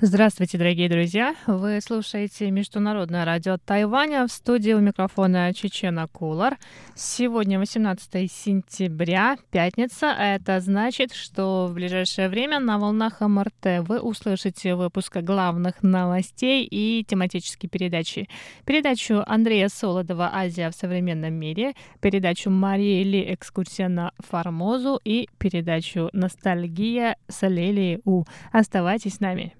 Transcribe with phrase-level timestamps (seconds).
[0.00, 1.36] Здравствуйте, дорогие друзья!
[1.46, 6.58] Вы слушаете Международное радио Тайваня в студии у микрофона Чечена Кулар.
[6.96, 10.06] Сегодня 18 сентября, пятница.
[10.06, 17.04] Это значит, что в ближайшее время на волнах МРТ вы услышите выпуск главных новостей и
[17.04, 18.28] тематические передачи.
[18.64, 26.10] Передачу Андрея Солодова «Азия в современном мире», передачу Марии Ли «Экскурсия на Формозу» и передачу
[26.12, 28.24] «Ностальгия» с Лелией У.
[28.50, 29.54] Оставайтесь с нами.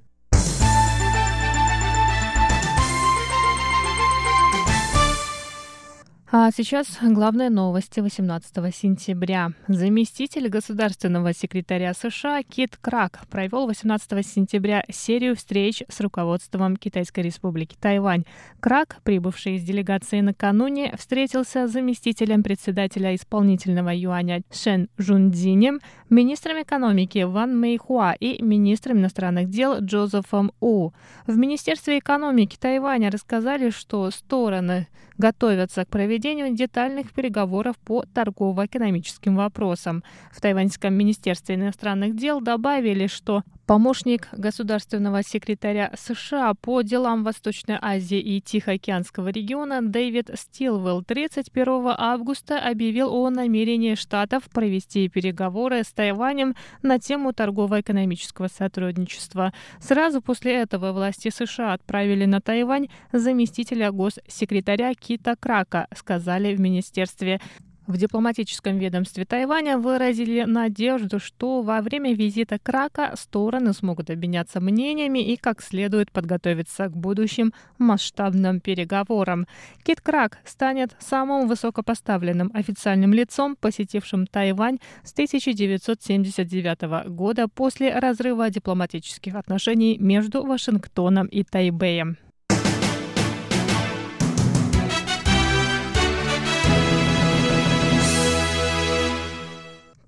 [6.37, 9.52] А сейчас главные новости 18 сентября.
[9.69, 17.77] Заместитель государственного секретаря США Кит Крак провел 18 сентября серию встреч с руководством Китайской республики
[17.80, 18.25] Тайвань.
[18.59, 25.78] Крак, прибывший из делегации накануне, встретился с заместителем председателя исполнительного юаня Шен Жундинем,
[26.15, 30.91] министром экономики Ван Мэйхуа и министром иностранных дел Джозефом У.
[31.27, 34.87] В Министерстве экономики Тайваня рассказали, что стороны
[35.19, 40.05] готовятся к проведению детальных переговоров по торгово-экономическим вопросам.
[40.33, 48.19] В Тайваньском министерстве иностранных дел добавили, что Помощник государственного секретаря США по делам Восточной Азии
[48.19, 56.55] и Тихоокеанского региона Дэвид Стилвелл 31 августа объявил о намерении Штатов провести переговоры с Тайванем
[56.83, 59.55] на тему торгово-экономического сотрудничества.
[59.81, 67.41] Сразу после этого власти США отправили на Тайвань заместителя госсекретаря Кита Крака, сказали в министерстве.
[67.87, 75.19] В дипломатическом ведомстве Тайваня выразили надежду, что во время визита Крака стороны смогут обменяться мнениями
[75.19, 79.47] и как следует подготовиться к будущим масштабным переговорам.
[79.83, 89.34] Кит Крак станет самым высокопоставленным официальным лицом, посетившим Тайвань с 1979 года после разрыва дипломатических
[89.34, 92.17] отношений между Вашингтоном и Тайбэем.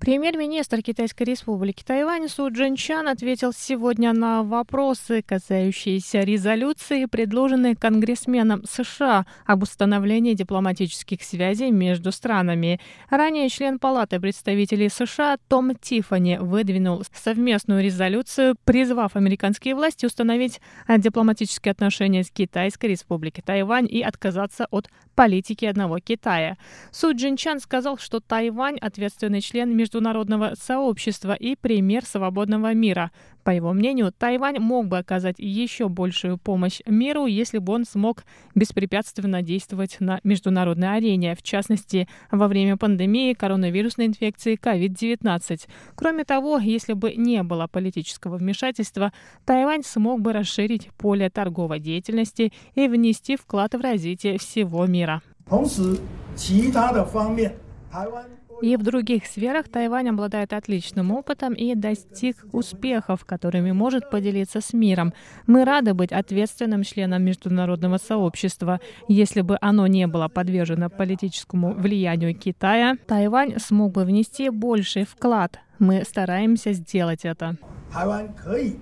[0.07, 9.25] Премьер-министр Китайской республики Тайвань Су Джинчан ответил сегодня на вопросы, касающиеся резолюции, предложенной конгрессменом США
[9.45, 12.79] об установлении дипломатических связей между странами.
[13.09, 21.73] Ранее член Палаты представителей США Том Тиффани выдвинул совместную резолюцию, призвав американские власти установить дипломатические
[21.73, 26.55] отношения с Китайской республикой Тайвань и отказаться от политики одного Китая.
[26.91, 33.10] Су Джинчан сказал, что Тайвань– ответственный член между международного сообщества и пример свободного мира.
[33.44, 38.24] По его мнению, Тайвань мог бы оказать еще большую помощь миру, если бы он смог
[38.54, 45.66] беспрепятственно действовать на международной арене, в частности, во время пандемии коронавирусной инфекции COVID-19.
[45.96, 49.12] Кроме того, если бы не было политического вмешательства,
[49.44, 55.20] Тайвань смог бы расширить поле торговой деятельности и внести вклад в развитие всего мира.
[55.48, 55.98] 同时，
[56.36, 57.52] 其他的方面，
[57.90, 58.24] 台湾
[58.62, 64.72] и в других сферах Тайвань обладает отличным опытом и достиг успехов, которыми может поделиться с
[64.72, 65.12] миром.
[65.48, 68.80] Мы рады быть ответственным членом международного сообщества.
[69.08, 75.58] Если бы оно не было подвержено политическому влиянию Китая, Тайвань смог бы внести больший вклад.
[75.80, 77.56] Мы стараемся сделать это.
[77.92, 78.76] 台湾可以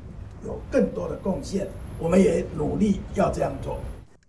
[0.44, 1.66] 有更多的贡献，
[1.98, 3.78] 我们也努力要这样做。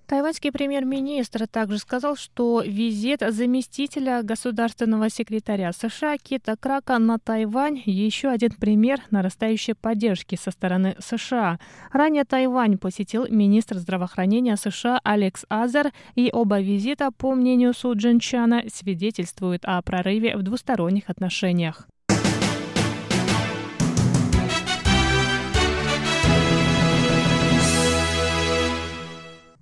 [0.06, 8.28] Тайваньский премьер-министр также сказал, что визит заместителя государственного секретаря США Кита Крака на Тайвань– еще
[8.28, 11.59] один пример нарастающей поддержки со стороны США.
[11.93, 18.62] Ранее Тайвань посетил министр здравоохранения США Алекс Азер, и оба визита, по мнению Су Джинчана,
[18.73, 21.88] свидетельствуют о прорыве в двусторонних отношениях.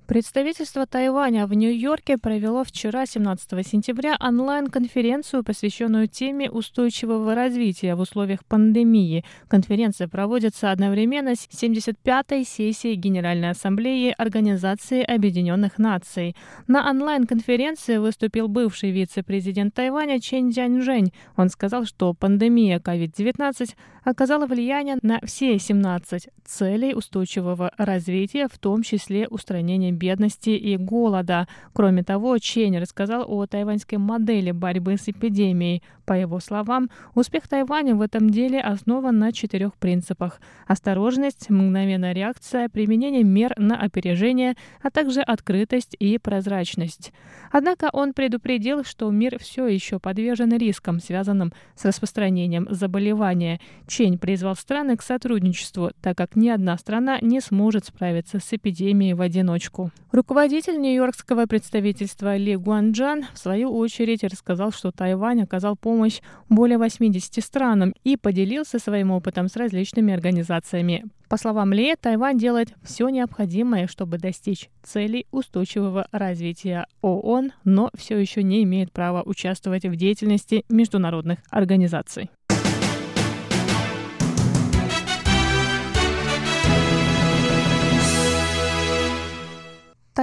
[0.07, 8.45] Представительство Тайваня в Нью-Йорке провело вчера, 17 сентября, онлайн-конференцию, посвященную теме устойчивого развития в условиях
[8.45, 9.25] пандемии.
[9.49, 16.37] Конференция проводится одновременно с 75-й сессией Генеральной Ассамблеи Организации Объединенных Наций.
[16.67, 21.15] На онлайн-конференции выступил бывший вице-президент Тайваня Чен Дзяньжэнь.
[21.37, 28.83] Он сказал, что пандемия COVID-19 оказала влияние на все 17 целей устойчивого развития, в том
[28.83, 31.49] числе устранение бедности и голода.
[31.73, 35.83] Кроме того, Чень рассказал о тайваньской модели борьбы с эпидемией.
[36.05, 40.39] По его словам, успех Тайваня в этом деле основан на четырех принципах.
[40.67, 47.13] Осторожность, мгновенная реакция, применение мер на опережение, а также открытость и прозрачность.
[47.51, 53.61] Однако он предупредил, что мир все еще подвержен рискам, связанным с распространением заболевания.
[53.97, 59.15] Чень призвал страны к сотрудничеству, так как ни одна страна не сможет справиться с эпидемией
[59.15, 59.93] в одиночку.
[60.11, 67.45] Руководитель нью-йоркского представительства Ли Гуанджан в свою очередь рассказал, что Тайвань оказал помощь более 80
[67.45, 71.05] странам и поделился своим опытом с различными организациями.
[71.29, 78.19] По словам Ли, Тайвань делает все необходимое, чтобы достичь целей устойчивого развития ООН, но все
[78.19, 82.29] еще не имеет права участвовать в деятельности международных организаций.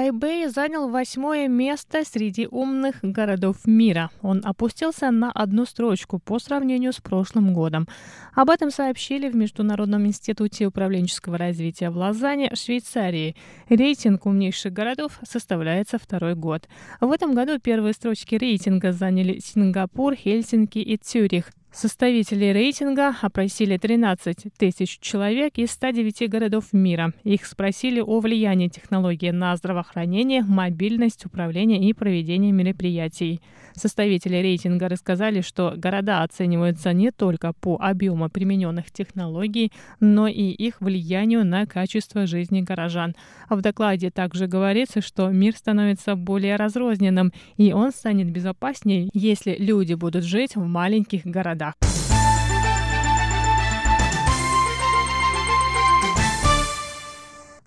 [0.01, 4.09] Тайбэй занял восьмое место среди умных городов мира.
[4.24, 7.88] Он опустился на одну строчку по сравнению с прошлым годом.
[8.33, 13.36] Об этом сообщили в Международном институте управленческого развития в Лозанне, Швейцарии.
[13.69, 16.68] Рейтинг умнейших городов составляется второй год.
[17.00, 21.51] В этом году первые строчки рейтинга заняли Сингапур, Хельсинки и Цюрих.
[21.73, 27.13] Составители рейтинга опросили 13 тысяч человек из 109 городов мира.
[27.23, 33.39] Их спросили о влиянии технологии на здравоохранение, мобильность, управление и проведение мероприятий.
[33.73, 39.71] Составители рейтинга рассказали, что города оцениваются не только по объему примененных технологий,
[40.01, 43.15] но и их влиянию на качество жизни горожан.
[43.50, 49.94] В докладе также говорится, что мир становится более разрозненным, и он станет безопаснее, если люди
[49.94, 51.75] будут жить в маленьких городах городах.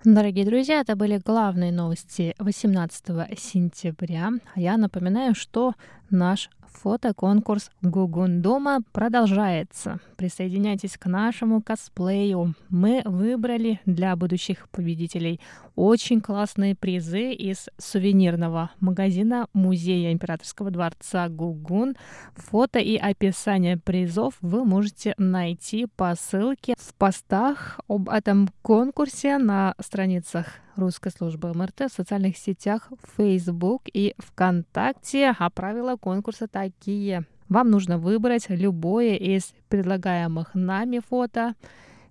[0.03, 4.33] Дорогие друзья, это были главные новости 18 сентября.
[4.55, 5.73] Я напоминаю, что
[6.11, 6.49] наш
[6.81, 9.99] Фотоконкурс «Гугун дома» продолжается.
[10.17, 12.53] Присоединяйтесь к нашему косплею.
[12.69, 15.39] Мы выбрали для будущих победителей
[15.75, 21.95] очень классные призы из сувенирного магазина Музея Императорского дворца Гугун.
[22.35, 29.75] Фото и описание призов вы можете найти по ссылке в постах об этом конкурсе на
[29.79, 37.25] страницах русской службы МРТ в социальных сетях Facebook и ВКонтакте, а правила конкурса такие.
[37.49, 41.55] Вам нужно выбрать любое из предлагаемых нами фото,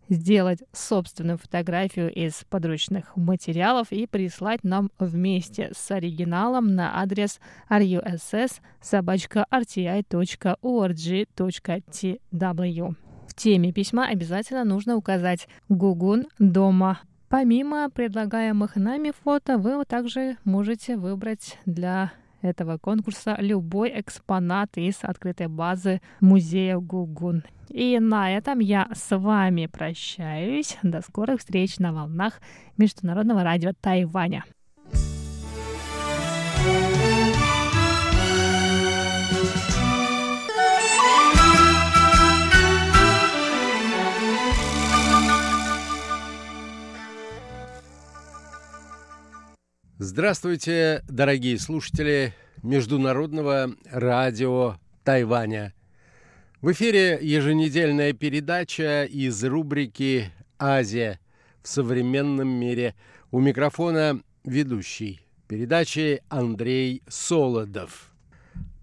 [0.08, 7.40] сделать собственную фотографию из подручных материалов и прислать нам вместе с оригиналом на адрес
[7.70, 8.61] russ
[13.26, 17.00] В теме письма обязательно нужно указать «Гугун дома».
[17.29, 22.12] Помимо предлагаемых нами фото, вы также можете выбрать для
[22.43, 27.43] этого конкурса любой экспонат из открытой базы музея Гугун.
[27.71, 30.76] И на этом я с вами прощаюсь.
[30.82, 32.41] До скорых встреч на волнах
[32.76, 34.44] Международного радио Тайваня.
[49.99, 54.75] Здравствуйте, дорогие слушатели Международного радио
[55.05, 55.73] Тайваня.
[56.61, 61.20] В эфире еженедельная передача из рубрики «Азия
[61.62, 62.96] в современном мире».
[63.31, 68.11] У микрофона ведущий передачи Андрей Солодов.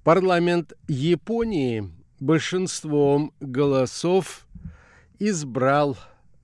[0.06, 4.48] Парламент Японии большинством голосов
[5.20, 5.98] избрал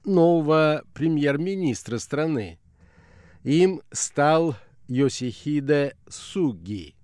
[0.03, 2.59] нового премьер-министра страны.
[3.45, 6.95] Им стал Йосихиде Суги.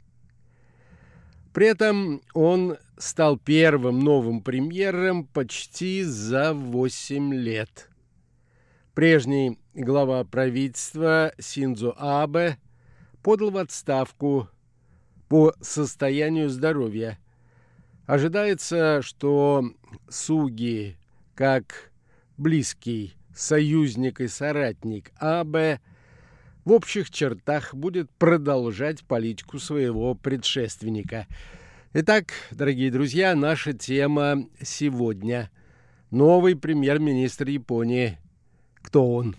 [1.54, 7.90] При этом он стал первым новым премьером почти за 8 лет.
[8.96, 12.58] Прежний глава правительства Синдзо Абе
[13.22, 14.50] подал в отставку
[15.30, 17.20] по состоянию здоровья.
[18.06, 19.64] Ожидается, что
[20.10, 20.98] Суги,
[21.36, 21.92] как
[22.38, 25.80] близкий союзник и соратник Абе,
[26.66, 31.28] в общих чертах будет продолжать политику своего предшественника.
[31.94, 35.52] Итак, дорогие друзья, наша тема сегодня–
[36.14, 38.20] новый премьер-министр Японии.
[38.76, 39.36] Кто он?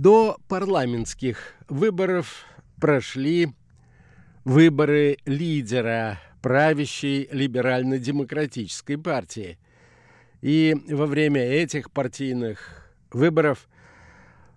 [0.00, 2.46] До парламентских выборов
[2.80, 3.52] прошли
[4.46, 9.58] выборы лидера правящей либерально-демократической партии.
[10.40, 13.68] И во время этих партийных выборов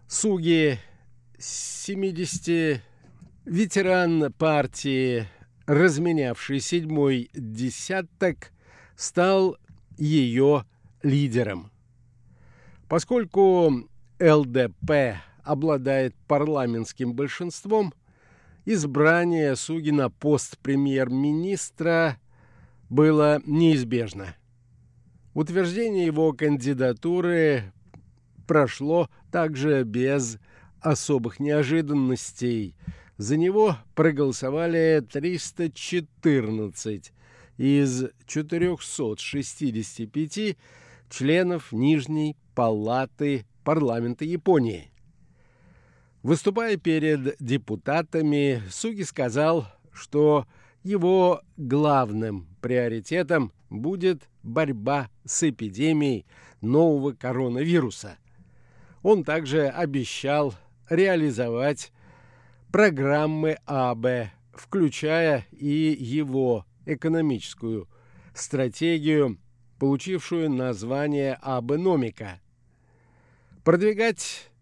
[0.07, 0.79] Суги
[1.38, 2.81] 70
[3.43, 5.27] ветеран партии,
[5.65, 8.53] разменявший седьмой десяток,
[8.95, 9.57] стал
[9.97, 10.63] ее
[11.01, 11.69] лидером.
[12.88, 13.89] Поскольку
[14.21, 17.93] ЛДП обладает парламентским большинством,
[18.65, 22.17] избрание Суги на пост премьер-министра
[22.89, 24.35] было неизбежно.
[25.33, 27.71] Утверждение его кандидатуры
[28.45, 30.38] прошло также без
[30.79, 32.75] особых неожиданностей.
[33.17, 37.12] За него проголосовали 314
[37.57, 40.57] из 465
[41.09, 44.92] членов Нижней палаты парламента Японии.
[46.24, 50.48] Выступая перед депутатами, Суги сказал, что
[50.82, 56.25] его главным приоритетом будет борьба с эпидемией
[56.62, 58.18] нового коронавируса.
[59.01, 60.56] Он также обещал
[60.89, 61.92] реализовать
[62.72, 67.89] программы АБ, включая и его экономическую
[68.34, 69.38] стратегию,
[69.77, 72.39] получившую название «Абэномика»,
[73.65, 74.52] продвигать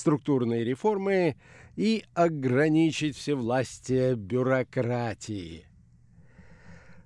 [0.00, 1.36] структурные реформы
[1.76, 5.66] и ограничить всевластие бюрократии.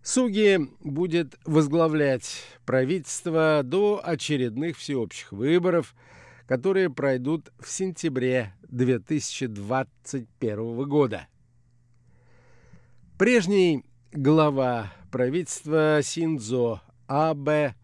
[0.02, 5.94] Суги будет возглавлять правительство до очередных всеобщих выборов,
[6.46, 11.26] которые пройдут в сентябре 2021 года.
[13.18, 17.74] Прежний глава правительства Синдзо Абе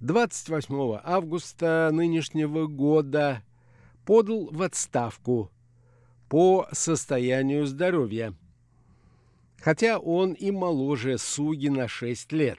[0.00, 3.44] 28 августа нынешнего года
[4.10, 5.52] подал в отставку
[6.28, 8.34] по состоянию здоровья,
[9.56, 12.58] хотя он и моложе Суги на 6 лет.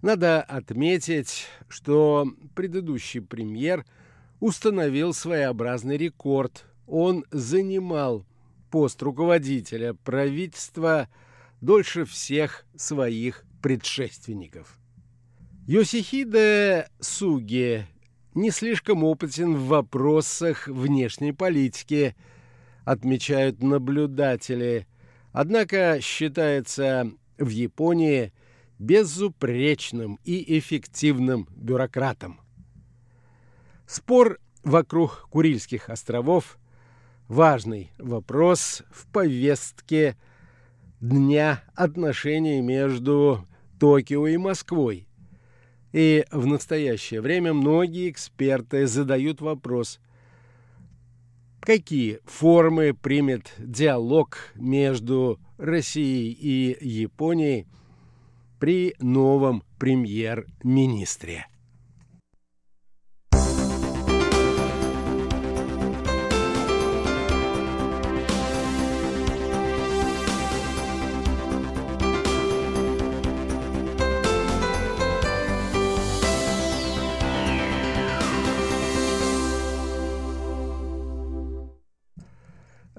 [0.00, 3.84] Надо отметить, что предыдущий премьер
[4.40, 6.64] установил своеобразный рекорд.
[6.86, 8.24] Он занимал
[8.70, 11.10] пост руководителя правительства
[11.60, 14.78] дольше всех своих предшественников.
[15.66, 17.86] Йосихиде Суге
[18.34, 22.14] не слишком опытен в вопросах внешней политики,
[22.84, 24.86] отмечают наблюдатели,
[25.32, 28.32] однако считается в Японии
[28.78, 32.40] безупречным и эффективным бюрократом.
[33.86, 36.58] Спор вокруг Курильских островов–
[37.28, 40.16] важный вопрос в повестке
[41.00, 43.46] дня отношений между
[43.78, 45.06] Токио и Москвой–
[45.92, 50.00] и в настоящее время многие эксперты задают вопрос,
[51.60, 57.66] какие формы примет диалог между Россией и Японией
[58.58, 61.46] при новом премьер-министре.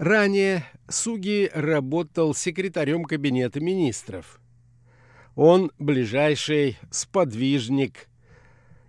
[0.01, 4.41] Ранее Суги работал секретарем Кабинета министров.
[5.35, 8.09] Он ближайший сподвижник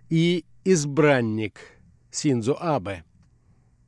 [0.09, 1.59] и избранник
[2.09, 3.03] Синзо Абе.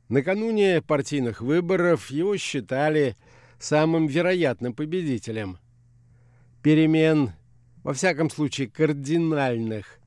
[0.08, 3.18] Накануне партийных выборов его считали
[3.58, 5.58] самым вероятным победителем.
[6.62, 7.32] Перемен,
[7.82, 9.98] во всяком случае кардинальных,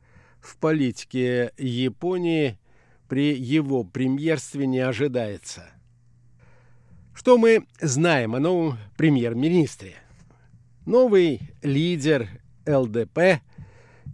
[0.41, 2.61] в политике Японии
[3.09, 5.73] при его премьерстве не ожидается.
[7.19, 9.97] Что мы знаем о новом премьер-министре?
[10.87, 12.29] Новый лидер
[12.65, 13.43] ЛДП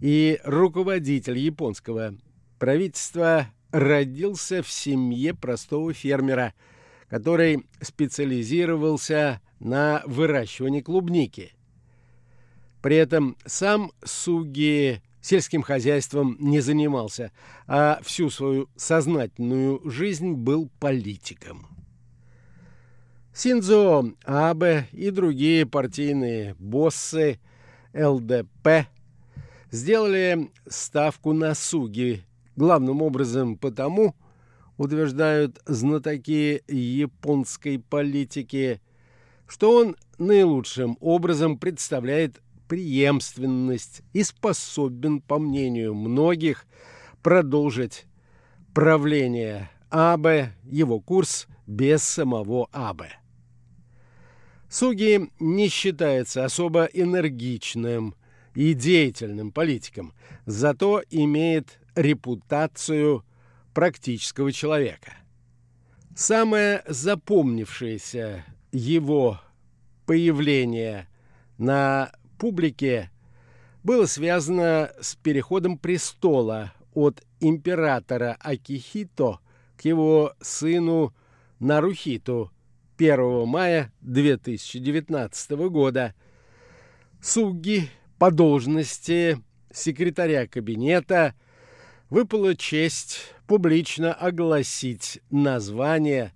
[0.01, 2.15] и руководитель японского
[2.57, 6.55] правительства родился в семье простого фермера,
[7.07, 11.53] который специализировался на выращивании клубники.
[12.81, 17.31] При этом сам Суги сельским хозяйством не занимался,
[17.67, 21.74] а всю свою сознательную жизнь был политиком.
[23.35, 27.37] Синдзо Абе и другие партийные боссы
[27.93, 28.87] ЛДП
[29.71, 32.23] сделали ставку на Суги,
[32.55, 34.15] главным образом потому,
[34.77, 38.79] утверждают знатоки японской политики,
[39.47, 46.65] что он наилучшим образом представляет преемственность и способен, по мнению многих,
[47.21, 48.05] продолжить
[48.73, 53.09] правление Абе его курс без самого Абе.
[54.77, 58.13] Суги не считается особо энергичным
[58.55, 60.13] и деятельным политиком,
[60.45, 63.23] зато имеет репутацию
[63.73, 65.13] практического человека.
[66.13, 69.39] Самое запомнившееся его
[70.05, 71.07] появление
[71.57, 73.11] на публике
[73.81, 79.39] было связано с переходом престола от императора Акихито
[79.77, 81.13] к его сыну
[81.59, 82.51] Нарухиту
[82.97, 86.13] 1 мая 2019 года.
[87.21, 89.39] Суги по должности
[89.73, 91.33] секретаря кабинета
[92.09, 96.33] выпала честь публично огласить название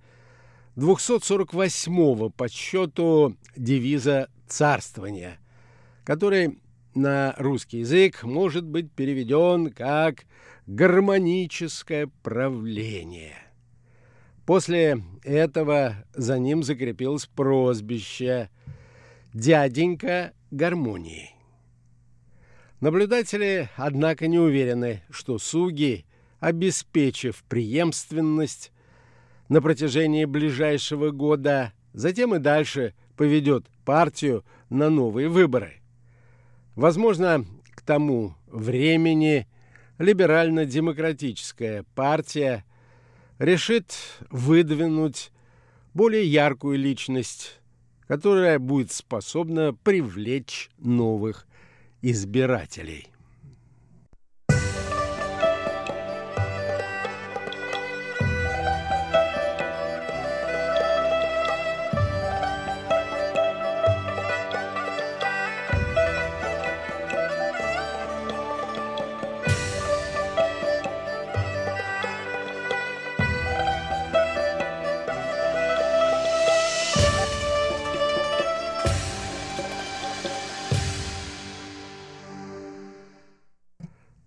[0.75, 5.39] 248-го по счету девиза царствования,
[6.03, 6.59] который
[6.95, 10.25] на русский язык может быть переведен как
[10.65, 13.48] «гармоническое правление».
[14.49, 18.49] После этого за ним закрепилось прозвище
[19.31, 21.35] «Дяденька гармонии».
[22.79, 26.03] Наблюдатели, однако, не уверены, что Суги,
[26.39, 28.71] обеспечив преемственность
[29.49, 35.73] на протяжении ближайшего года, затем и дальше поведет партию на новые выборы.
[36.73, 39.47] Возможно, к тому времени
[39.99, 42.65] либерально-демократическая партия
[43.39, 43.95] решит
[44.29, 45.31] выдвинуть
[45.93, 47.59] более яркую личность,
[48.07, 51.47] которая будет способна привлечь новых
[52.01, 53.08] избирателей.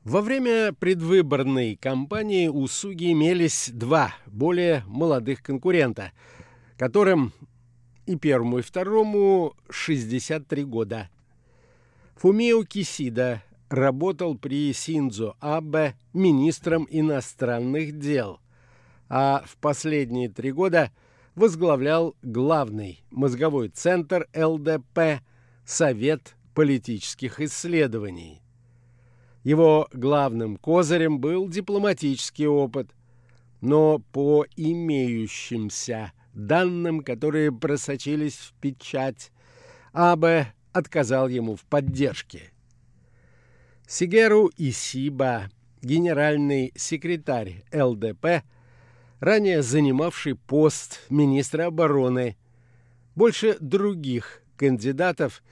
[0.05, 6.11] Во время предвыборной кампании у Суги имелись два более молодых конкурента,
[6.77, 7.33] которым
[8.07, 11.09] и первому, и второму 63 года.
[12.17, 18.41] Фумио Кисида работал при Синдзо Абе министром иностранных дел,
[19.09, 20.91] а в последние три года
[21.37, 25.23] возглавлял главный мозговой центр ЛДП
[25.65, 28.42] Совет политических исследований.
[29.45, 32.91] Его главным козырем был дипломатический опыт,
[33.61, 39.33] но по имеющимся данным, которые просочились в печать,
[39.93, 42.53] Абе отказал ему в поддержке.
[43.87, 45.51] Сигеру Исиба,
[45.83, 48.43] генеральный секретарь ЛДП,
[49.21, 52.37] ранее занимавший пост министра обороны,
[53.15, 55.43] больше других кандидатов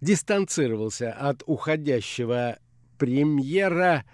[0.00, 2.58] дистанцировался от уходящего
[2.98, 4.04] премьера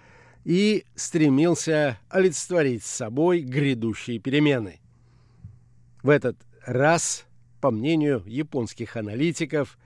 [0.43, 4.79] и стремился олицетворить собой грядущие перемены.
[6.03, 7.25] В этот раз,
[7.61, 9.77] по мнению японских аналитиков,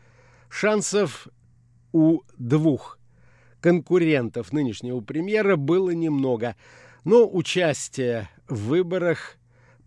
[0.49, 1.27] шансов
[1.93, 2.99] у двух
[3.61, 6.55] конкурентов нынешнего премьера было немного,
[7.03, 9.37] но участие в выборах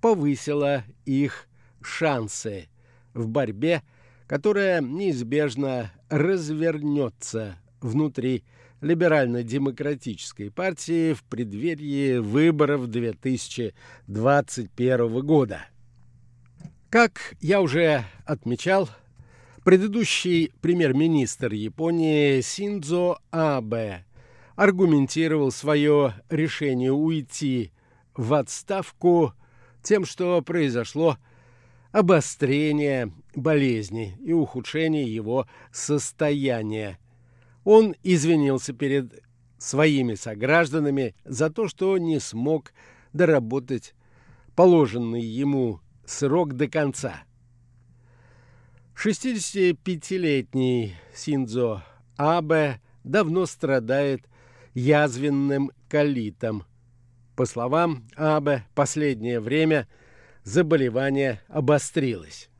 [0.00, 1.48] повысило их
[1.82, 2.68] шансы
[3.14, 3.82] в борьбе,
[4.26, 8.44] которая неизбежно развернется внутри
[8.82, 15.64] либерально-демократической партии в преддверии выборов 2021 года.
[16.90, 18.90] Как я уже отмечал,
[19.64, 24.04] предыдущий премьер-министр Японии Синдзо Абе
[24.56, 27.72] аргументировал свое решение уйти
[28.14, 29.32] в отставку
[29.82, 31.16] тем, что произошло
[31.92, 36.98] обострение болезни и ухудшение его состояния
[37.64, 39.22] он извинился перед
[39.58, 42.72] своими согражданами за то, что не смог
[43.12, 43.94] доработать
[44.54, 47.22] положенный ему срок до конца.
[48.96, 51.82] 65-летний Синдзо
[52.16, 54.28] Абе давно страдает
[54.74, 56.64] язвенным колитом.
[57.36, 59.88] По словам Абе, последнее время
[60.44, 62.50] заболевание обострилось.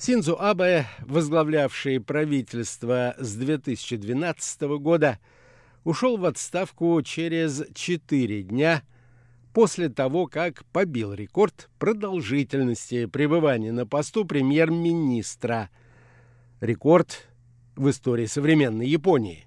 [0.00, 5.18] Синзу Абе, возглавлявший правительство с 2012 года,
[5.84, 8.82] ушел в отставку через четыре дня
[9.52, 15.68] после того, как побил рекорд продолжительности пребывания на посту премьер-министра.
[16.62, 17.28] Рекорд
[17.76, 19.44] в истории современной Японии.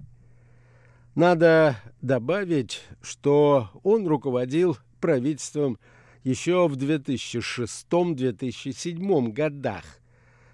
[1.15, 5.79] Надо добавить, что он руководил правительством
[6.23, 10.02] еще в 2006-2007 годах.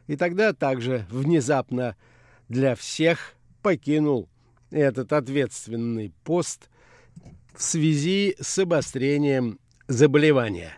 [0.09, 1.95] И тогда также внезапно
[2.47, 4.27] для всех покинул
[4.71, 6.71] этот ответственный пост
[7.53, 10.73] в связи с обострением заболевания.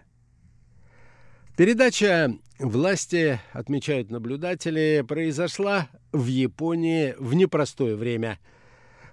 [1.55, 8.37] Передача власти, отмечают наблюдатели, произошла в Японии в непростое время.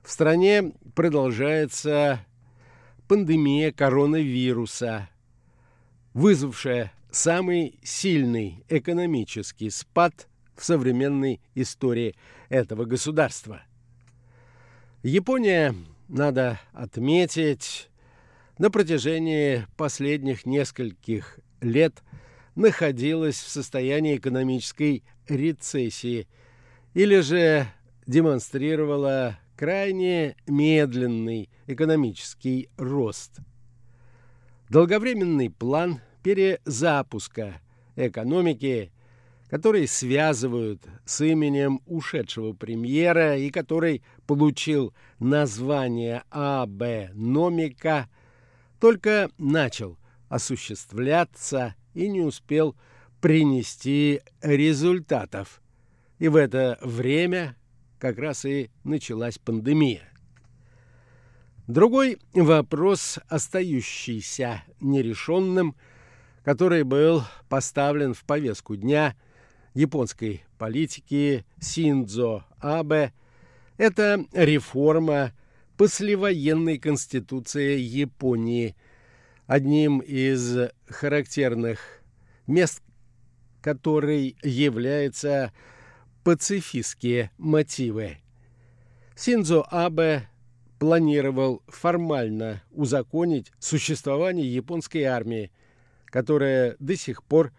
[0.03, 2.27] В стране продолжается
[3.07, 5.11] пандемия коронавируса,
[6.13, 12.14] вызвавшая самый сильный экономический спад в современной истории
[12.49, 13.62] этого государства.
[15.03, 15.75] Япония,
[16.09, 17.88] надо отметить,
[18.59, 22.03] на протяжении последних нескольких лет
[22.57, 26.27] находилась в состоянии экономической рецессии
[26.94, 27.68] или же
[28.07, 33.38] демонстрировала крайне медленный экономический рост.
[34.68, 37.61] Долговременный план перезапуска
[37.97, 38.93] экономики,
[39.49, 48.09] который связывают с именем ушедшего премьера и который получил название АБ Номика,
[48.81, 52.77] только начал осуществляться и не успел
[53.21, 55.61] принести результатов.
[56.19, 57.57] И в это время
[57.99, 60.09] как раз и началась пандемия.
[61.67, 65.77] Другой вопрос, остающийся нерешенным,
[66.49, 69.15] который был поставлен в повестку дня
[69.75, 73.13] японской политики Синдзо Абе,
[73.77, 75.35] это реформа
[75.77, 78.77] послевоенной конституции Японии,
[79.47, 81.81] одним из характерных
[82.47, 82.83] мест
[83.61, 85.53] которой является
[86.25, 88.21] пацифистские мотивы.
[89.15, 90.27] Синзо Абе
[90.79, 95.51] планировал формально узаконить существование японской армии,
[96.11, 97.53] которая до сих пор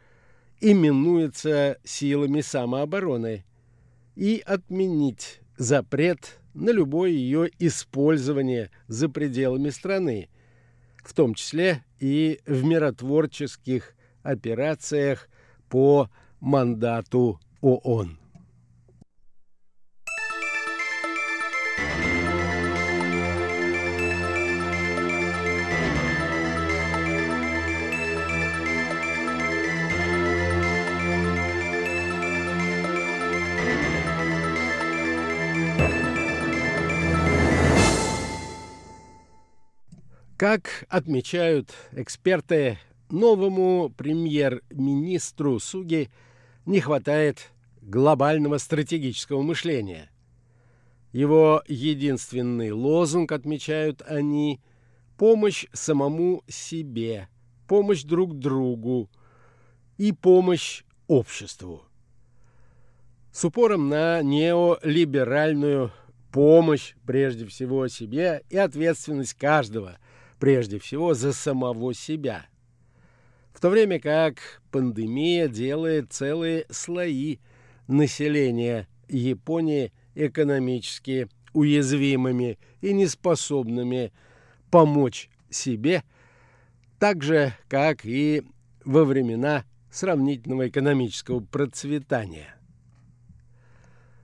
[0.60, 3.46] именуется силами самообороны,
[4.16, 10.30] и отменить запрет на любое ее использование за пределами страны,
[11.04, 15.30] в том числе и в миротворческих операциях
[15.70, 16.10] по
[16.40, 18.19] мандату ООН.
[40.40, 46.10] Как отмечают эксперты, новому премьер-министру Суги
[46.66, 50.10] не хватает глобального стратегического мышления.
[51.12, 54.62] Его единственный лозунг, отмечают они,
[55.18, 57.28] помощь самому себе,
[57.68, 59.10] помощь друг другу
[59.98, 61.84] и помощь обществу.
[63.34, 65.92] С упором на неолиберальную
[66.32, 69.98] помощь прежде всего себе и ответственность каждого–
[70.40, 72.46] прежде всего за самого себя.
[73.54, 77.38] В то время как пандемия делает целые слои
[77.88, 84.14] населения Японии экономически уязвимыми и неспособными
[84.72, 86.04] помочь себе,
[87.00, 88.44] так же, как и
[88.86, 92.56] во времена сравнительного экономического процветания.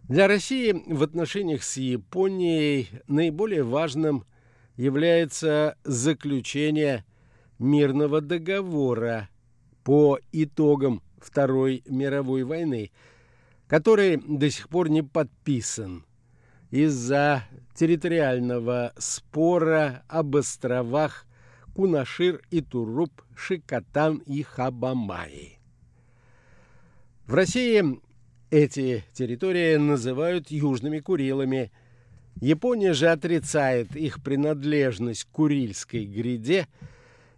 [0.04, 4.24] Для России в отношениях с Японией наиболее важным–
[4.78, 7.06] является заключение
[7.60, 9.30] мирного договора
[9.84, 12.92] по итогам Второй мировой войны,
[13.68, 16.06] который до сих пор не подписан
[16.72, 21.26] из-за территориального спора об островах
[21.74, 25.60] Кунашир и Туруп, Шикотан и Хабамаи.
[27.26, 28.00] В России
[28.50, 31.72] эти территории называют Южными Курилами–
[32.42, 36.68] Япония же отрицает их принадлежность к Курильской гряде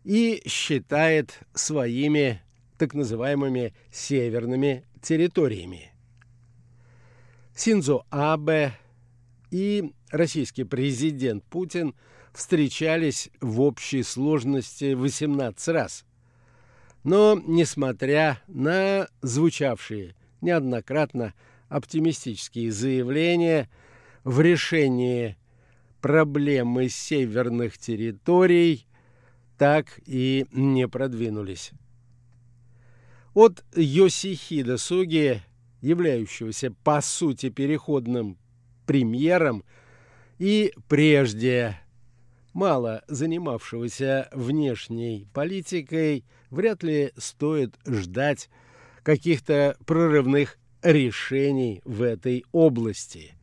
[0.04, 2.42] и считает своими
[2.78, 5.92] так называемыми северными территориями.
[7.56, 8.74] Синзо Абе
[9.52, 11.94] и российский президент Путин
[12.34, 16.06] встречались в общей сложности 18 раз.
[17.04, 21.36] Но, несмотря на звучавшие неоднократно
[21.70, 23.70] оптимистические заявления–
[24.28, 25.38] в решении
[26.02, 28.86] проблемы северных территорий
[29.58, 31.72] так и не продвинулись.
[33.34, 35.42] От Йосихида Суги,
[35.80, 38.38] являющегося по сути переходным
[38.86, 39.64] премьером,
[40.40, 41.80] и прежде
[42.52, 48.50] мало занимавшегося внешней политикой, вряд ли стоит ждать
[49.04, 53.37] каких-то прорывных решений в этой области.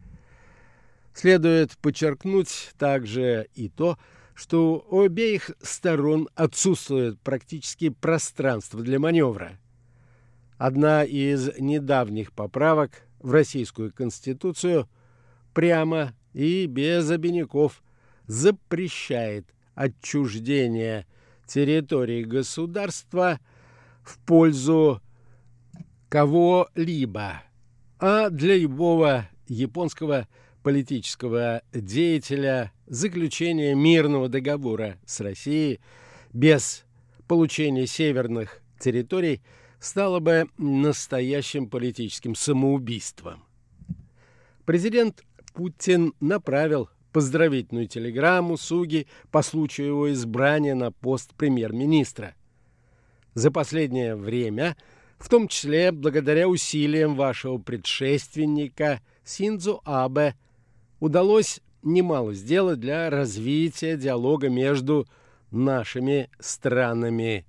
[1.14, 3.96] Следует подчеркнуть также и то,
[4.34, 9.52] что у обеих сторон отсутствует практически пространство для маневра.
[10.58, 14.88] Одна из недавних поправок в Российскую Конституцию
[15.52, 17.82] прямо и без обиняков
[18.26, 21.06] запрещает отчуждение
[21.46, 23.38] территории государства
[24.02, 25.00] в пользу
[26.08, 27.42] кого-либо,
[27.98, 30.26] а для любого японского
[30.64, 35.78] политического деятеля заключение мирного договора с Россией
[36.32, 36.84] без
[37.28, 39.42] получения северных территорий
[39.78, 43.44] стало бы настоящим политическим самоубийством.
[44.64, 45.22] Президент
[45.52, 52.34] Путин направил поздравительную телеграмму Суги по случаю его избрания на пост премьер-министра.
[53.34, 54.76] За последнее время,
[55.18, 60.34] в том числе благодаря усилиям вашего предшественника Синдзу Абе,
[61.04, 65.06] удалось немало сделать для развития диалога между
[65.50, 67.44] нашими странами,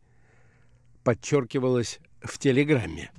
[1.06, 3.12] подчеркивалось в телеграмме.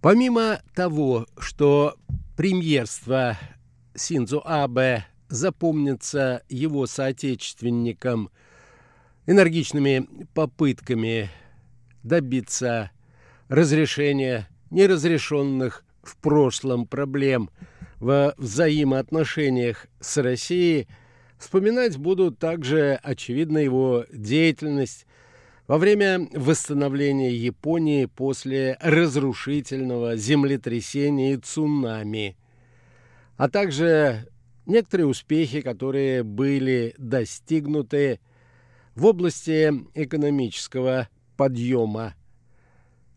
[0.00, 1.94] Помимо того, что
[2.36, 3.38] премьерство
[3.94, 8.30] Синдзу Абе запомнится его соотечественникам
[9.26, 11.30] энергичными попытками
[12.02, 12.90] добиться
[13.48, 17.48] разрешения неразрешенных в прошлом проблем–
[18.00, 20.88] во взаимоотношениях с Россией,
[21.38, 25.06] вспоминать будут также, очевидно, его деятельность
[25.66, 32.36] во время восстановления Японии после разрушительного землетрясения и цунами,
[33.36, 34.28] а также
[34.66, 38.20] некоторые успехи, которые были достигнуты
[38.94, 42.14] в области экономического подъема,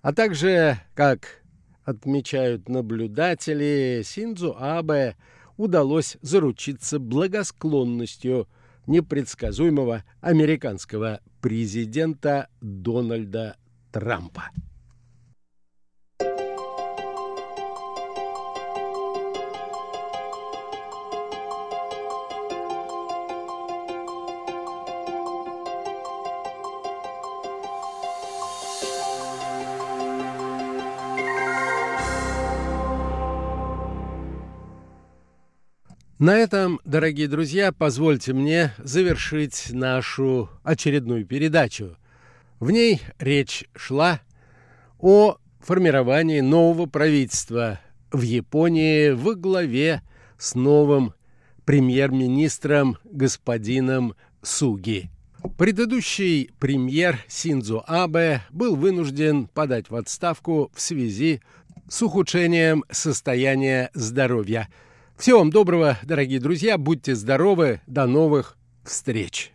[0.02, 1.41] а также, как
[1.84, 5.16] отмечают наблюдатели, Синдзу Абе
[5.58, 8.48] удалось заручиться благосклонностью
[8.88, 13.58] непредсказуемого американского президента Дональда
[13.92, 14.50] Трампа.
[36.22, 41.98] На этом, дорогие друзья, позвольте мне завершить нашу очередную передачу.
[42.60, 44.22] В ней речь шла
[45.00, 47.80] о формировании нового правительства
[48.12, 50.04] в Японии во главе
[50.38, 51.16] с новым
[51.66, 55.10] премьер-министром господином Суги.
[55.58, 61.42] Предыдущий премьер Синдзо Абе был вынужден подать в отставку в связи
[61.90, 64.70] с ухудшением состояния здоровья–
[65.22, 66.80] всего вам доброго, дорогие друзья.
[66.80, 67.80] Будьте здоровы.
[67.86, 69.54] До новых встреч.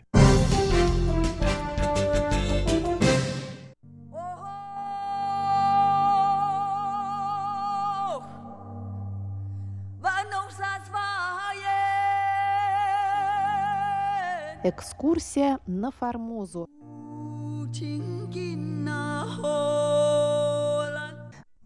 [14.63, 16.69] Экскурсия на Формозу.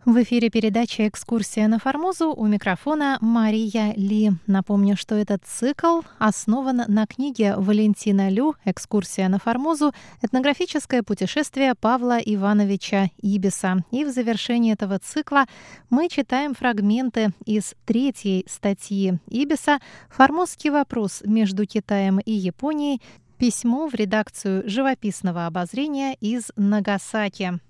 [0.06, 4.30] В эфире передача «Экскурсия на Формозу» у микрофона Мария Ли.
[4.46, 9.92] Напомню, что этот цикл основан на книге Валентина Лю «Экскурсия на Формозу.
[10.22, 13.84] Этнографическое путешествие Павла Ивановича Ибиса».
[13.90, 15.44] И в завершении этого цикла
[15.90, 23.02] мы читаем фрагменты из третьей статьи Ибиса «Формозский вопрос между Китаем и Японией.
[23.36, 27.60] Письмо в редакцию живописного обозрения из Нагасаки».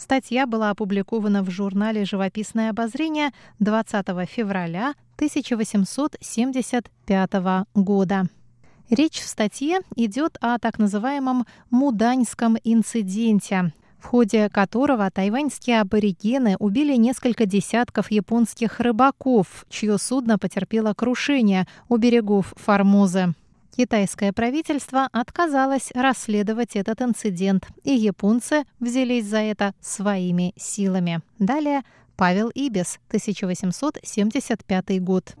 [0.00, 7.30] Статья была опубликована в журнале «Живописное обозрение» 20 февраля 1875
[7.74, 8.24] года.
[8.88, 16.96] Речь в статье идет о так называемом «Муданьском инциденте», в ходе которого тайваньские аборигены убили
[16.96, 23.34] несколько десятков японских рыбаков, чье судно потерпело крушение у берегов Формозы.
[23.80, 31.22] Китайское правительство отказалось расследовать этот инцидент, и японцы взялись за это своими силами.
[31.38, 31.80] Далее
[32.14, 35.34] Павел Ибис, 1875 год.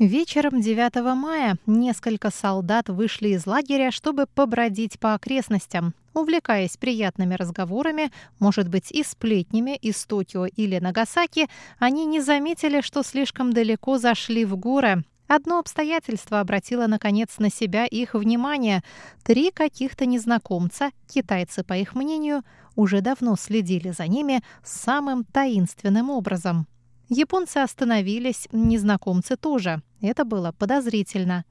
[0.00, 5.94] Вечером 9 мая несколько солдат вышли из лагеря, чтобы побродить по окрестностям.
[6.14, 11.48] Увлекаясь приятными разговорами, может быть, и сплетнями из Токио или Нагасаки,
[11.78, 15.04] они не заметили, что слишком далеко зашли в горы.
[15.26, 18.82] Одно обстоятельство обратило, наконец, на себя их внимание.
[19.24, 22.42] Три каких-то незнакомца, китайцы, по их мнению,
[22.76, 26.66] уже давно следили за ними самым таинственным образом.
[27.08, 29.82] Японцы остановились, незнакомцы тоже.
[30.02, 31.44] Это было подозрительно.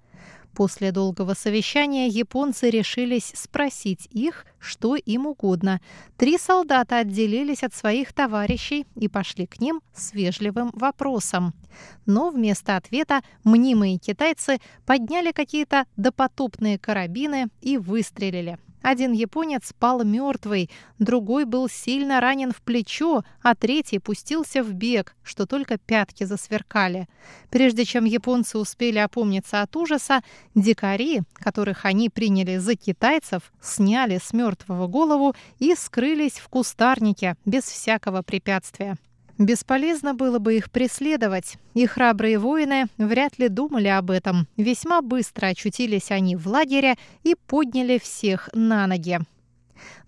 [0.53, 5.79] После долгого совещания японцы решились спросить их, что им угодно.
[6.17, 11.53] Три солдата отделились от своих товарищей и пошли к ним с вежливым вопросом.
[12.05, 18.59] Но вместо ответа мнимые китайцы подняли какие-то допотопные карабины и выстрелили.
[18.81, 25.15] Один японец пал мертвый, другой был сильно ранен в плечо, а третий пустился в бег,
[25.23, 27.07] что только пятки засверкали.
[27.49, 30.21] Прежде чем японцы успели опомниться от ужаса,
[30.55, 37.65] дикари, которых они приняли за китайцев, сняли с мертвого голову и скрылись в кустарнике без
[37.65, 38.97] всякого препятствия.
[39.41, 44.47] Бесполезно было бы их преследовать, и храбрые воины вряд ли думали об этом.
[44.55, 49.17] Весьма быстро очутились они в лагере и подняли всех на ноги.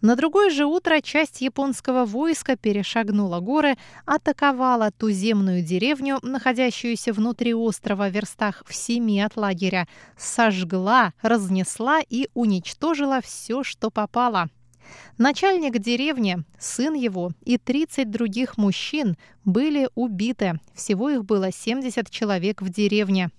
[0.02, 8.10] На другое же утро часть японского войска перешагнула горы, атаковала туземную деревню, находящуюся внутри острова
[8.10, 14.52] в верстах в семи от лагеря, сожгла, разнесла и уничтожила все, что попало.
[15.18, 19.16] Начальник деревни, сын его и 30 других мужчин
[19.46, 20.60] были убиты.
[20.74, 23.30] Всего их было 70 человек в деревне.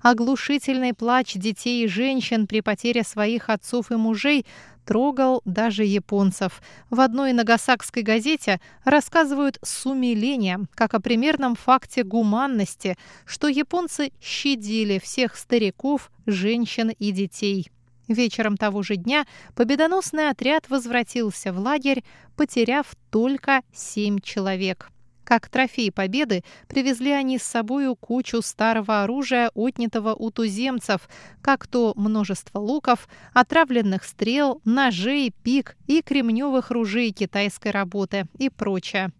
[0.00, 4.46] Оглушительный плач детей и женщин при потере своих отцов и мужей
[4.86, 6.62] трогал даже японцев.
[6.88, 14.98] В одной нагасакской газете рассказывают с умилением, как о примерном факте гуманности, что японцы щадили
[14.98, 17.70] всех стариков, женщин и детей.
[18.08, 22.02] Вечером того же дня победоносный отряд возвратился в лагерь,
[22.36, 24.90] потеряв только семь человек.
[25.24, 31.06] Как трофей победы привезли они с собою кучу старого оружия, отнятого у туземцев,
[31.42, 39.12] как то множество луков, отравленных стрел, ножей, пик и кремневых ружей китайской работы и прочее.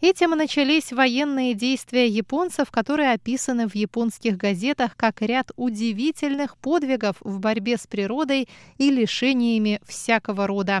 [0.00, 7.38] Этим начались военные действия японцев, которые описаны в японских газетах как ряд удивительных подвигов в
[7.38, 10.80] борьбе с природой и лишениями всякого рода.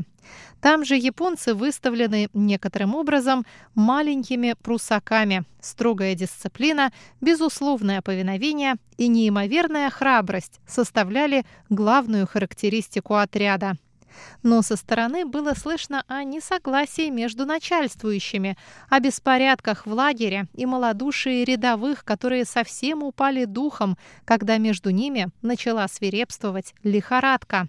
[0.62, 5.44] Там же японцы выставлены некоторым образом маленькими прусаками.
[5.60, 13.76] Строгая дисциплина, безусловное повиновение и неимоверная храбрость составляли главную характеристику отряда.
[14.42, 18.56] Но со стороны было слышно о несогласии между начальствующими,
[18.88, 25.86] о беспорядках в лагере и малодушии рядовых, которые совсем упали духом, когда между ними начала
[25.88, 27.68] свирепствовать лихорадка.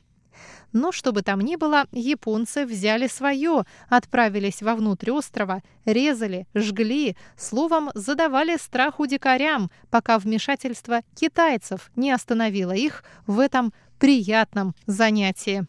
[0.73, 7.89] Но что бы там ни было, японцы взяли свое, отправились вовнутрь острова, резали, жгли, словом,
[7.93, 15.67] задавали страху дикарям, пока вмешательство китайцев не остановило их в этом приятном занятии.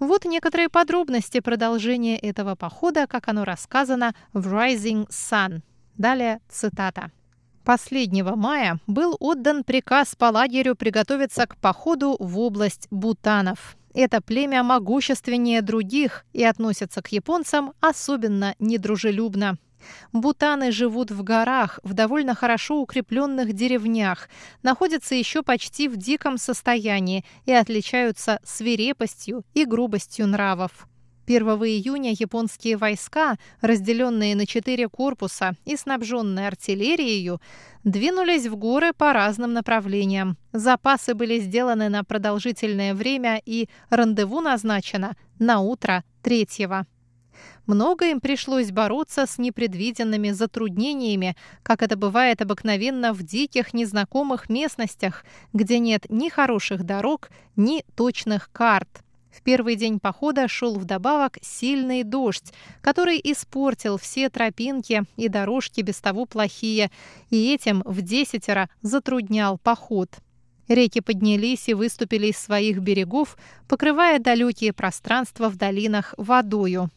[0.00, 5.60] Вот некоторые подробности продолжения этого похода, как оно рассказано в Rising Sun.
[5.98, 7.10] Далее цитата.
[7.64, 13.76] Последнего мая был отдан приказ по лагерю приготовиться к походу в область Бутанов.
[13.92, 19.58] Это племя могущественнее других и относится к японцам особенно недружелюбно.
[20.12, 24.28] Бутаны живут в горах, в довольно хорошо укрепленных деревнях,
[24.62, 30.86] находятся еще почти в диком состоянии и отличаются свирепостью и грубостью нравов.
[31.26, 37.38] 1 июня японские войска, разделенные на четыре корпуса и снабженные артиллерией,
[37.84, 40.36] двинулись в горы по разным направлениям.
[40.52, 46.86] Запасы были сделаны на продолжительное время и рандеву назначено на утро третьего.
[47.70, 55.24] Много им пришлось бороться с непредвиденными затруднениями, как это бывает обыкновенно в диких незнакомых местностях,
[55.52, 58.88] где нет ни хороших дорог, ни точных карт.
[59.30, 66.00] В первый день похода шел вдобавок сильный дождь, который испортил все тропинки и дорожки без
[66.00, 66.90] того плохие,
[67.30, 70.08] и этим в десятеро затруднял поход.
[70.70, 76.90] Реки поднялись и выступили из своих берегов, покрывая далекие пространства в долинах водою.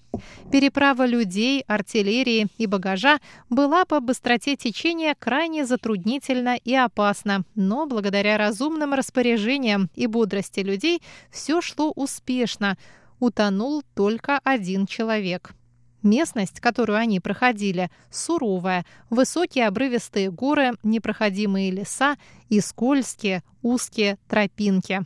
[0.51, 3.17] Переправа людей, артиллерии и багажа
[3.49, 11.01] была по быстроте течения крайне затруднительна и опасна, но благодаря разумным распоряжениям и бодрости людей
[11.32, 12.78] все шло успешно.
[13.19, 15.55] Утонул только один человек.
[16.04, 22.18] Местность, которую они проходили, суровая, высокие обрывистые горы, непроходимые леса
[22.49, 25.06] и скользкие, узкие тропинки.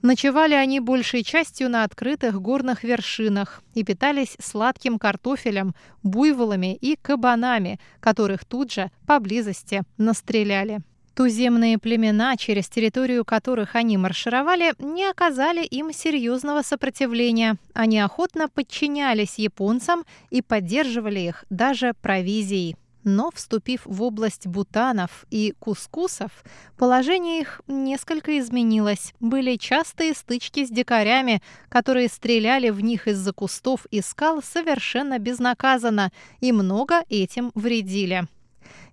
[0.00, 7.78] Ночевали они большей частью на открытых горных вершинах и питались сладким картофелем, буйволами и кабанами,
[8.00, 10.80] которых тут же поблизости настреляли.
[11.14, 17.56] Туземные племена, через территорию которых они маршировали, не оказали им серьезного сопротивления.
[17.72, 22.76] Они охотно подчинялись японцам и поддерживали их даже провизией.
[23.04, 26.42] Но, вступив в область бутанов и кускусов,
[26.76, 29.12] положение их несколько изменилось.
[29.20, 36.10] Были частые стычки с дикарями, которые стреляли в них из-за кустов и скал совершенно безнаказанно
[36.40, 38.26] и много этим вредили.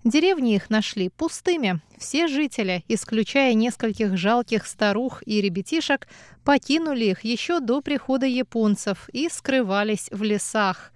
[0.03, 1.79] Деревни их нашли пустыми.
[1.97, 6.07] Все жители, исключая нескольких жалких старух и ребятишек,
[6.43, 10.91] покинули их еще до прихода японцев и скрывались в лесах.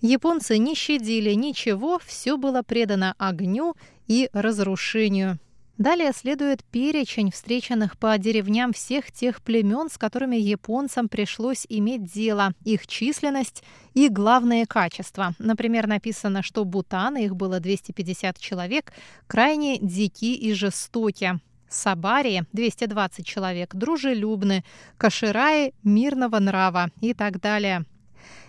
[0.00, 3.74] Японцы не щадили ничего, все было предано огню
[4.06, 5.38] и разрушению.
[5.78, 12.52] Далее следует перечень встреченных по деревням всех тех племен, с которыми японцам пришлось иметь дело,
[12.64, 13.62] их численность
[13.92, 15.34] и главные качества.
[15.38, 18.92] Например, написано, что Бутан, их было 250 человек,
[19.26, 21.40] крайне дики и жестоки.
[21.68, 24.64] Сабари 220 человек, дружелюбны,
[24.96, 27.84] Кашираи мирного нрава и так далее.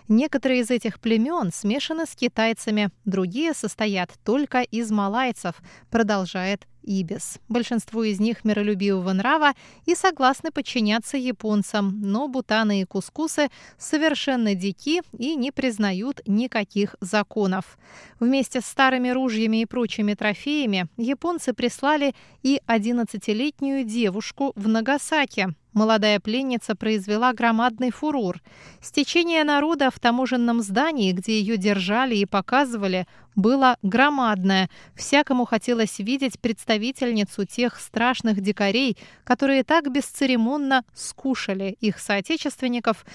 [0.08, 5.56] Некоторые из этих племен смешаны с китайцами, другие состоят только из малайцев,
[5.90, 7.38] продолжает Ибис.
[7.48, 9.52] Большинство из них миролюбивого нрава
[9.84, 17.78] и согласны подчиняться японцам, но бутаны и кускусы совершенно дики и не признают никаких законов.
[18.20, 26.18] Вместе с старыми ружьями и прочими трофеями японцы прислали и 11-летнюю девушку в Нагасаки, Молодая
[26.18, 28.42] пленница произвела громадный фурор.
[28.80, 33.06] Стечение народа в таможенном здании, где ее держали и показывали,
[33.38, 34.68] было громадное.
[34.96, 43.06] Всякому хотелось видеть представительницу тех страшных дикарей, которые так бесцеремонно скушали их соотечественников,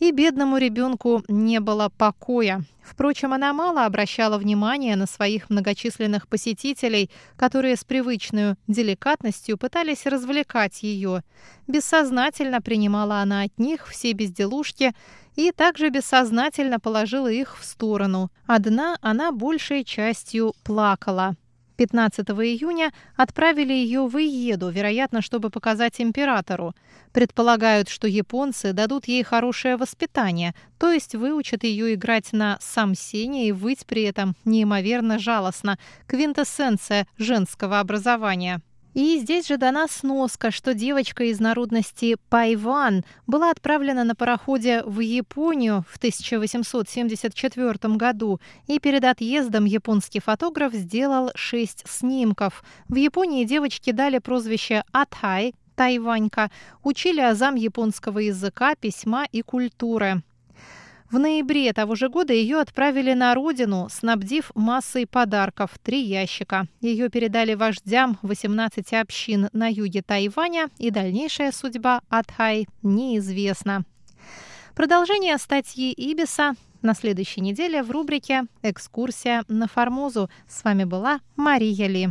[0.00, 2.62] и бедному ребенку не было покоя.
[2.82, 10.82] Впрочем, она мало обращала внимания на своих многочисленных посетителей, которые с привычной деликатностью пытались развлекать
[10.82, 11.22] ее.
[11.66, 14.94] Бессознательно принимала она от них все безделушки
[15.36, 18.30] и также бессознательно положила их в сторону.
[18.46, 21.36] Одна она большей частью плакала.
[21.76, 26.74] 15 июня отправили ее в Иеду, вероятно, чтобы показать императору.
[27.12, 33.52] Предполагают, что японцы дадут ей хорошее воспитание, то есть выучат ее играть на самсене и
[33.52, 38.60] выть при этом неимоверно жалостно, квинтэссенция женского образования.
[38.96, 45.00] И здесь же дана сноска, что девочка из народности Пайван была отправлена на пароходе в
[45.00, 52.64] Японию в 1874 году, и перед отъездом японский фотограф сделал шесть снимков.
[52.88, 56.50] В Японии девочке дали прозвище Атай, Тайванька,
[56.82, 60.22] учили азам японского языка, письма и культуры.
[61.10, 66.66] В ноябре того же года ее отправили на родину, снабдив массой подарков– три ящика.
[66.80, 73.84] Ее передали вождям 18 общин на юге Тайваня, и дальнейшая судьба Атхай неизвестна.
[74.74, 80.28] Продолжение статьи Ибиса на следующей неделе в рубрике «Экскурсия на Формозу».
[80.48, 82.08] С вами была Мария Ли.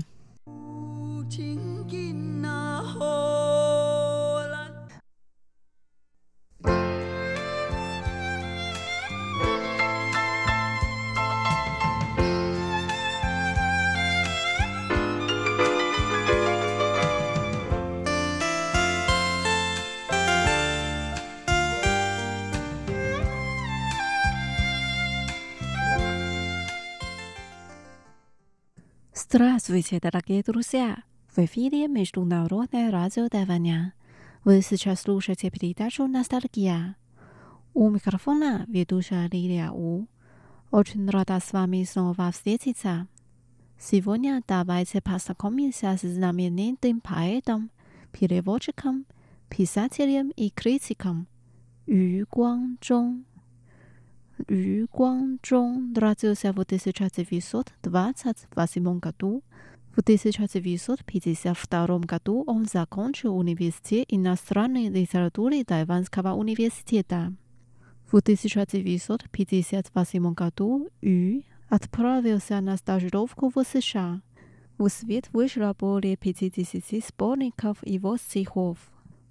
[29.36, 31.04] Здравствуйте, дорогие друзья!
[31.36, 33.94] В эфире Международное радио Тайваня.
[34.46, 36.96] Вы сейчас слушаете передачу «Ностальгия».
[37.74, 40.08] У микрофона ведущая Лилия У.
[40.72, 43.10] Очень рада с вами снова встретиться.
[43.78, 47.72] Сегодня давайте познакомимся с знаменитым поэтом,
[48.14, 49.06] переводчиком,
[49.50, 51.28] писателем и критиком
[51.88, 52.26] Ю
[54.38, 54.46] Гуанчжоу.
[54.48, 59.44] Yu Guangzhong родился в 1928 году.
[59.96, 67.34] В 1952 году он закончил университет иностранной литературы Тайванского университета.
[68.12, 74.22] В 1958 году Ю отправился на стажировку в США.
[74.78, 78.78] В свет вышло более 50 сборников его стихов.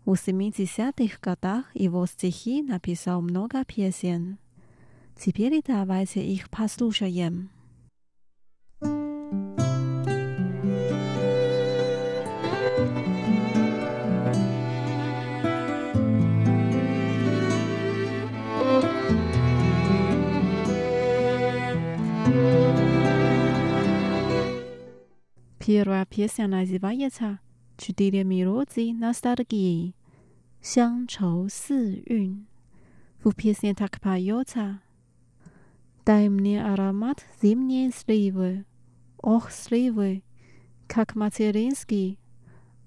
[0.07, 4.39] В 70-х годах его стихи написал много песен.
[5.18, 7.50] Теперь давайте их послушаем.
[25.66, 27.40] Первая песня называется
[27.78, 29.94] «Четыре мелодии ностальгии»
[30.62, 32.48] 乡愁四韵.
[33.24, 34.82] В песне так поется–
[36.07, 38.67] «Дай мне аромат зимней сливы,
[39.17, 40.23] ох, сливы,
[40.87, 42.19] как материнский,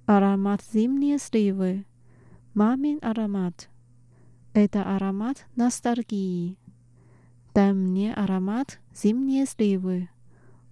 [0.06, 1.86] аромат зимней сливы,
[2.54, 3.70] мамин аромат,
[4.54, 6.60] это аромат ностальгии.
[7.56, 10.10] Дай мне аромат зимней сливы,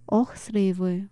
[0.06, 1.08] ох, сливы».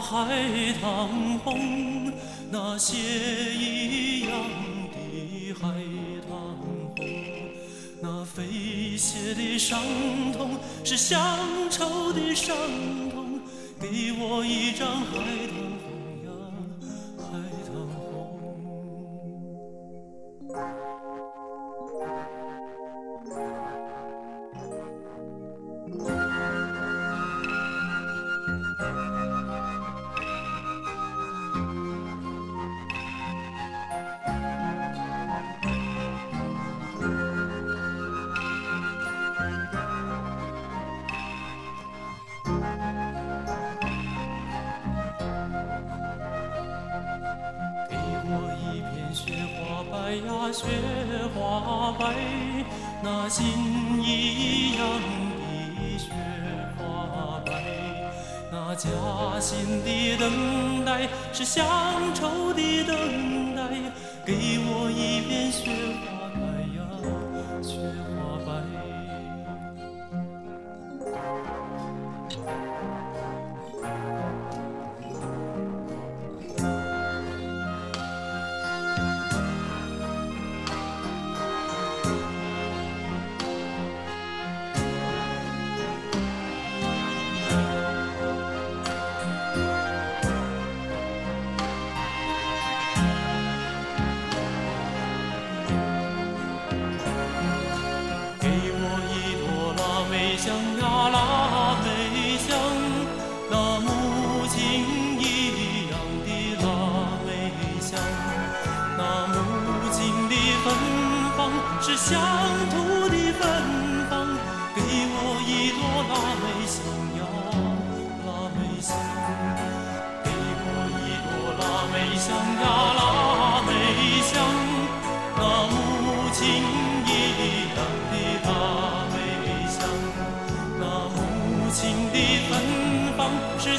[0.00, 2.12] 海棠红，
[2.50, 2.96] 那血
[3.54, 4.32] 一样
[4.92, 5.68] 的海
[6.28, 6.56] 棠
[6.96, 7.04] 红，
[8.00, 8.42] 那飞
[8.96, 9.82] 泻的伤
[10.32, 11.18] 痛是乡
[11.70, 12.54] 愁的伤
[13.10, 13.40] 痛，
[13.80, 15.47] 给我一张海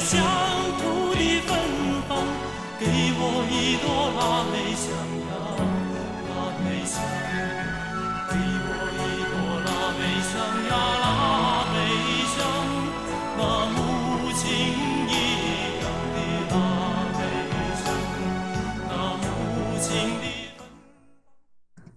[0.09, 0.23] 乡
[0.79, 1.49] 土的芬
[2.07, 2.25] 芳，
[2.79, 2.85] 给
[3.17, 3.85] 我一朵
[4.17, 4.85] 腊梅香。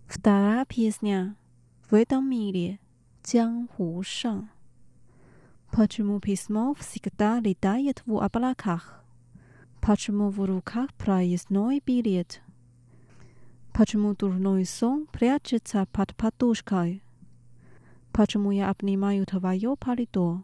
[0.09, 1.37] Вторая песня
[1.89, 2.79] в этом мире,
[3.23, 4.49] 江湖上.
[5.76, 9.04] Почему письмо всегда летает в облаках?
[9.82, 12.44] Почему в руках проездной билет?
[13.74, 17.02] Почему дурной сон прячется под подушкой?
[18.12, 20.44] Почему я обнимаю твое палито?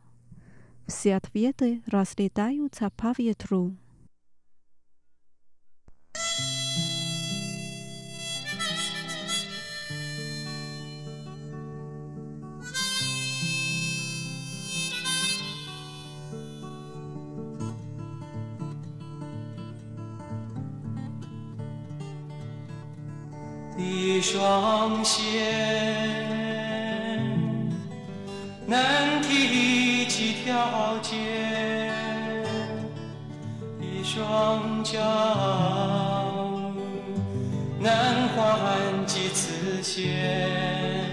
[0.87, 3.77] Все ответы разлетаются по ветру.
[6.15, 6.58] thank you
[23.79, 25.21] 一双鞋
[28.67, 28.77] 能
[29.21, 31.15] 踢几条街，
[33.79, 34.99] 一双脚
[37.79, 37.89] 能
[38.35, 38.45] 换
[39.05, 41.09] 几次线，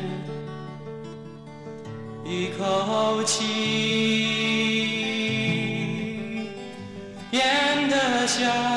[2.24, 3.44] 一口气
[7.30, 8.75] 咽得下。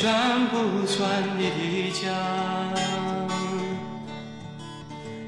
[0.00, 2.08] 算不算你的家？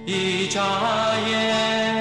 [0.07, 0.63] 一眨
[1.29, 1.92] 眼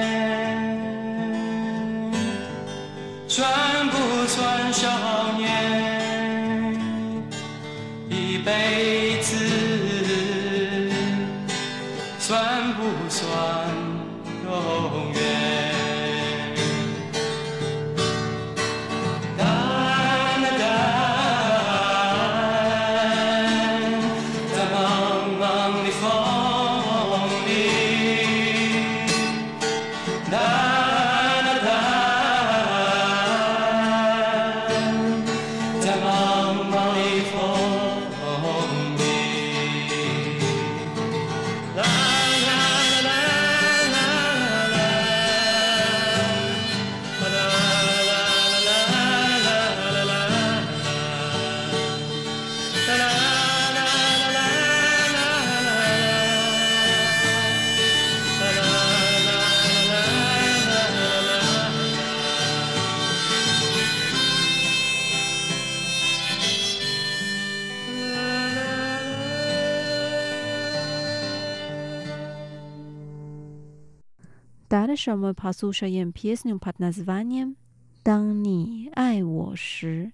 [75.01, 77.55] Дальше мы послушаем песню под названием
[78.03, 80.11] «当你爱我时»,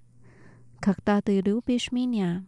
[0.79, 2.45] когда ты любишь меня.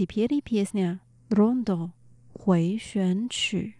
[0.00, 0.98] 起皮里皮斯呢
[1.28, 1.90] ，Rondo
[2.32, 3.79] 回旋曲。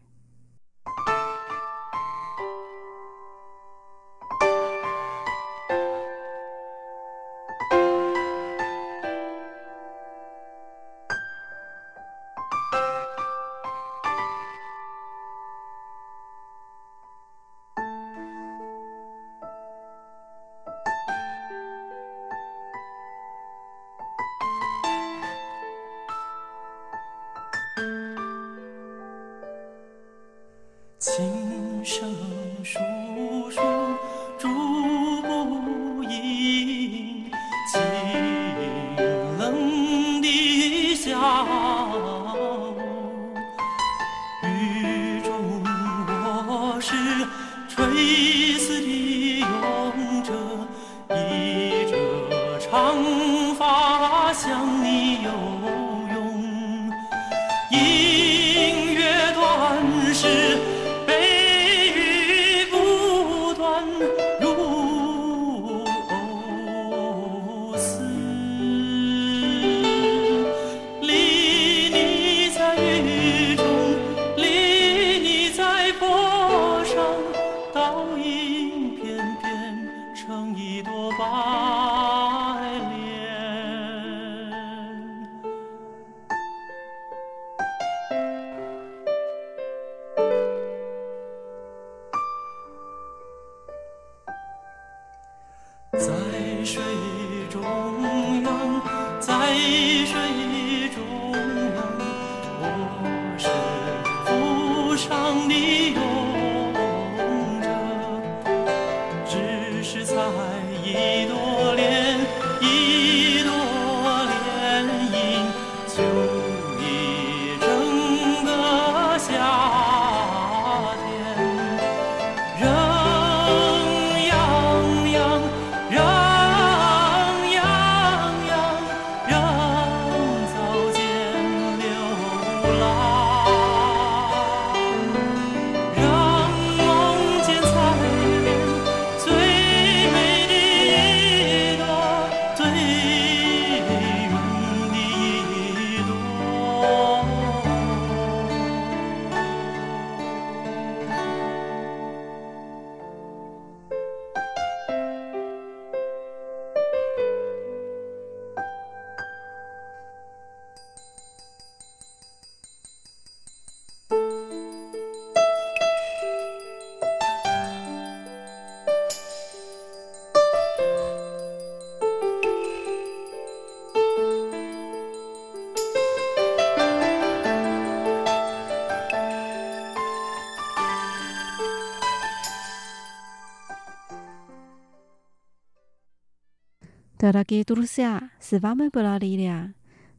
[187.33, 189.73] Дорогие друзья, с вами была Лилия.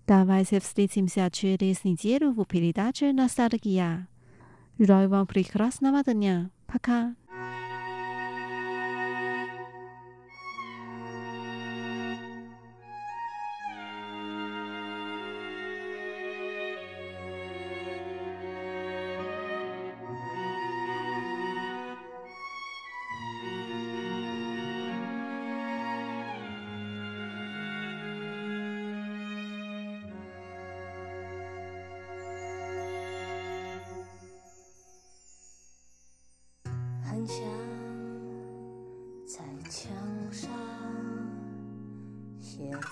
[0.08, 4.08] Давайте встретимся через неделю в передаче «Ностальгия».
[4.80, 6.52] Желаю вам прекрасного дня.
[6.68, 7.16] Пока.《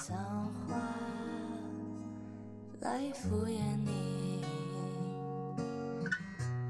[0.10, 0.18] 脏
[0.66, 0.76] 话
[2.80, 4.44] 来敷衍你，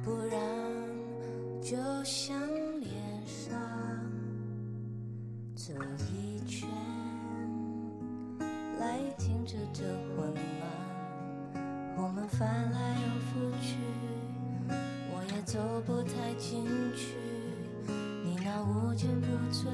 [0.03, 0.37] 不然
[1.61, 2.37] 就像
[2.81, 2.91] 脸
[3.25, 3.57] 上
[5.55, 5.73] 这
[6.11, 6.67] 一圈
[8.77, 11.55] 来停止这混乱，
[11.95, 13.77] 我们翻来又覆去。
[15.11, 17.15] 我也走不太进去，
[17.87, 19.69] 你那无坚不摧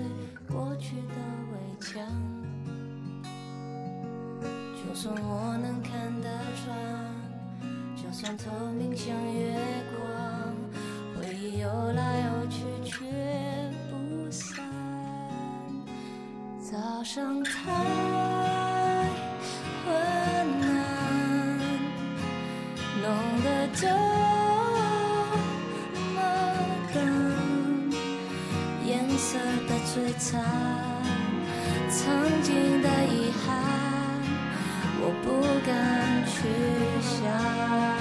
[4.96, 5.92] 就算我能看
[6.22, 6.30] 得
[6.64, 6.74] 穿，
[7.98, 8.46] 就算透
[8.80, 9.54] 明像月
[9.92, 10.08] 光，
[11.20, 13.04] 回忆游来游去却
[13.92, 14.64] 不散。
[16.62, 17.52] 早上太
[19.84, 19.94] 昏
[20.64, 21.60] 暗，
[23.02, 23.04] 弄
[23.44, 23.90] 得这
[26.16, 26.18] 么
[26.96, 27.92] 冷，
[28.86, 29.38] 颜色
[29.68, 30.42] 的摧残，
[31.90, 33.52] 曾经的遗憾，
[35.08, 36.50] 我不敢去
[37.00, 37.95] 想。